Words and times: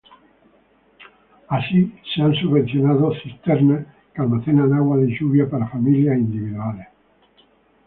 Así, 1.47 1.93
se 2.11 2.23
han 2.23 2.33
subvencionado 2.33 3.13
cisternas 3.21 3.85
que 4.15 4.21
almacenan 4.23 4.73
agua 4.73 4.97
de 4.97 5.15
lluvia 5.15 5.47
para 5.47 5.67
familias 5.69 6.17
individuales. 6.17 6.87